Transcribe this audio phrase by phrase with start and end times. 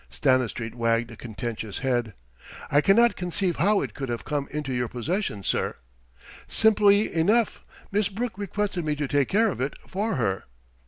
[0.09, 2.15] Stanistreet wagged a contentious head.
[2.71, 5.75] "I cannot conceive how it could have come into your possession, sir."
[6.47, 7.61] "Simply enough.
[7.91, 10.45] Miss Brooke requested me to take care of it for her."